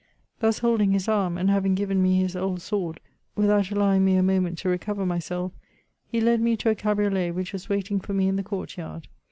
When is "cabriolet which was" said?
6.75-7.69